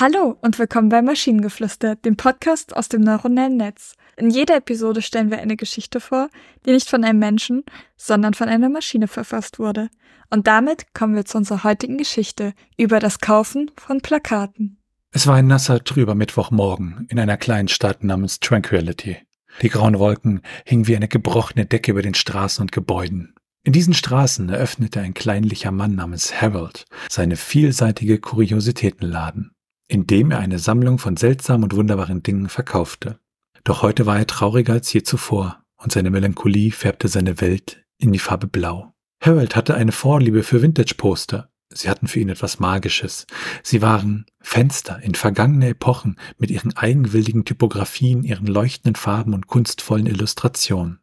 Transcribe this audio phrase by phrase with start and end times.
[0.00, 3.96] Hallo und willkommen bei Maschinengeflüster, dem Podcast aus dem neuronellen Netz.
[4.16, 6.30] In jeder Episode stellen wir eine Geschichte vor,
[6.64, 7.64] die nicht von einem Menschen,
[7.98, 9.90] sondern von einer Maschine verfasst wurde.
[10.30, 14.78] Und damit kommen wir zu unserer heutigen Geschichte über das Kaufen von Plakaten.
[15.12, 19.18] Es war ein nasser, trüber Mittwochmorgen in einer kleinen Stadt namens Tranquility.
[19.60, 23.34] Die grauen Wolken hingen wie eine gebrochene Decke über den Straßen und Gebäuden.
[23.64, 29.50] In diesen Straßen eröffnete ein kleinlicher Mann namens Harold seine vielseitige Kuriositätenladen,
[29.90, 33.18] in dem er eine Sammlung von seltsamen und wunderbaren Dingen verkaufte.
[33.64, 38.12] Doch heute war er trauriger als je zuvor, und seine Melancholie färbte seine Welt in
[38.12, 38.94] die Farbe Blau.
[39.20, 41.50] Harold hatte eine Vorliebe für Vintage-Poster.
[41.72, 43.26] Sie hatten für ihn etwas Magisches.
[43.62, 50.06] Sie waren Fenster in vergangene Epochen mit ihren eigenwilligen Typografien, ihren leuchtenden Farben und kunstvollen
[50.06, 51.00] Illustrationen.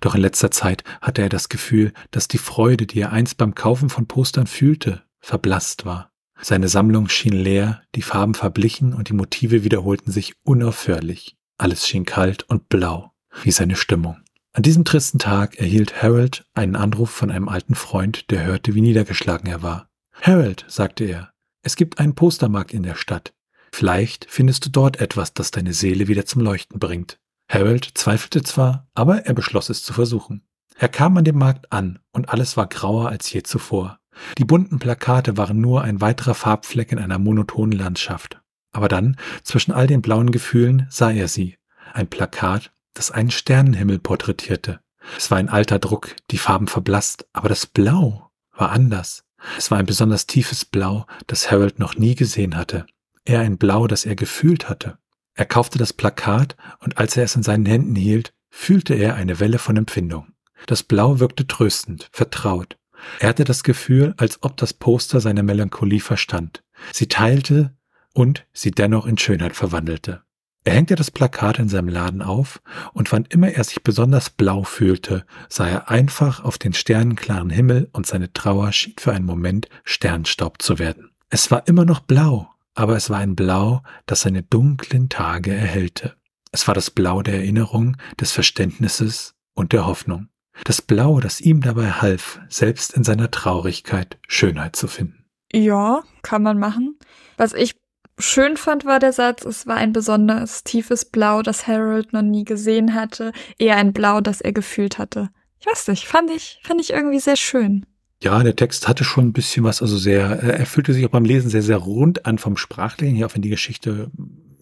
[0.00, 3.54] Doch in letzter Zeit hatte er das Gefühl, dass die Freude, die er einst beim
[3.54, 6.13] Kaufen von Postern fühlte, verblasst war.
[6.40, 11.36] Seine Sammlung schien leer, die Farben verblichen und die Motive wiederholten sich unaufhörlich.
[11.58, 14.18] Alles schien kalt und blau, wie seine Stimmung.
[14.52, 18.80] An diesem tristen Tag erhielt Harold einen Anruf von einem alten Freund, der hörte, wie
[18.80, 19.88] niedergeschlagen er war.
[20.20, 21.32] Harold, sagte er,
[21.62, 23.34] es gibt einen Postermarkt in der Stadt.
[23.72, 27.18] Vielleicht findest du dort etwas, das deine Seele wieder zum Leuchten bringt.
[27.48, 30.46] Harold zweifelte zwar, aber er beschloss es zu versuchen.
[30.76, 33.98] Er kam an dem Markt an und alles war grauer als je zuvor.
[34.38, 38.40] Die bunten Plakate waren nur ein weiterer Farbfleck in einer monotonen Landschaft.
[38.72, 41.56] Aber dann, zwischen all den blauen Gefühlen, sah er sie.
[41.92, 44.80] Ein Plakat, das einen Sternenhimmel porträtierte.
[45.16, 49.24] Es war ein alter Druck, die Farben verblasst, aber das Blau war anders.
[49.58, 52.86] Es war ein besonders tiefes Blau, das Harold noch nie gesehen hatte.
[53.24, 54.98] Eher ein Blau, das er gefühlt hatte.
[55.34, 59.40] Er kaufte das Plakat und als er es in seinen Händen hielt, fühlte er eine
[59.40, 60.28] Welle von Empfindung.
[60.66, 62.78] Das Blau wirkte tröstend, vertraut.
[63.20, 67.74] Er hatte das Gefühl, als ob das Poster seine Melancholie verstand, sie teilte
[68.12, 70.22] und sie dennoch in Schönheit verwandelte.
[70.66, 72.62] Er hängte das Plakat in seinem Laden auf,
[72.94, 77.90] und wann immer er sich besonders blau fühlte, sah er einfach auf den sternenklaren Himmel
[77.92, 81.10] und seine Trauer schien für einen Moment Sternstaub zu werden.
[81.28, 86.16] Es war immer noch blau, aber es war ein Blau, das seine dunklen Tage erhellte.
[86.50, 90.28] Es war das Blau der Erinnerung, des Verständnisses und der Hoffnung.
[90.62, 95.24] Das Blau, das ihm dabei half, selbst in seiner Traurigkeit Schönheit zu finden.
[95.52, 96.98] Ja, kann man machen.
[97.36, 97.74] Was ich
[98.18, 102.44] schön fand, war der Satz, es war ein besonders tiefes Blau, das Harold noch nie
[102.44, 105.30] gesehen hatte, eher ein Blau, das er gefühlt hatte.
[105.60, 107.86] Ich weiß nicht, fand ich, fand ich irgendwie sehr schön.
[108.22, 111.10] Ja, der Text hatte schon ein bisschen was, also sehr, äh, er fühlte sich auch
[111.10, 114.10] beim Lesen sehr, sehr rund an vom Sprachlichen her, auch wenn die Geschichte,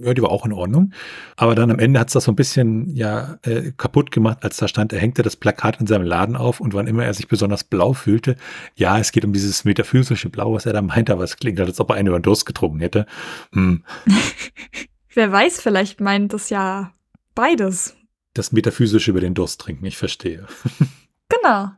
[0.02, 0.92] ja, die war auch in Ordnung.
[1.36, 4.56] Aber dann am Ende hat es das so ein bisschen, ja, äh, kaputt gemacht, als
[4.56, 7.28] da stand, er hängte das Plakat in seinem Laden auf und wann immer er sich
[7.28, 8.36] besonders blau fühlte,
[8.74, 11.68] ja, es geht um dieses metaphysische Blau, was er da meinte, aber es klingt halt,
[11.68, 13.06] als ob er einen über den Durst getrunken hätte.
[13.52, 13.84] Hm.
[15.14, 16.92] Wer weiß, vielleicht meint es ja
[17.34, 17.96] beides.
[18.34, 20.46] Das metaphysische über den Durst trinken, ich verstehe.
[21.28, 21.70] genau.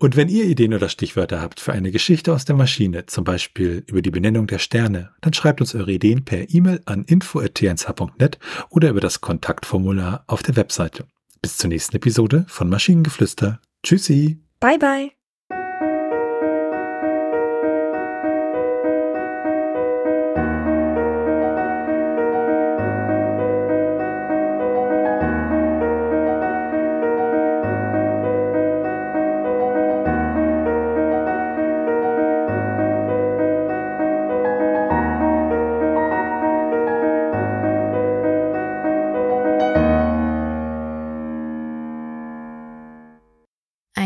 [0.00, 3.82] Und wenn ihr Ideen oder Stichwörter habt für eine Geschichte aus der Maschine, zum Beispiel
[3.88, 8.38] über die Benennung der Sterne, dann schreibt uns eure Ideen per E-Mail an info.tnsh.net
[8.70, 11.06] oder über das Kontaktformular auf der Webseite.
[11.42, 13.60] Bis zur nächsten Episode von Maschinengeflüster.
[13.82, 14.38] Tschüssi.
[14.60, 15.17] Bye bye.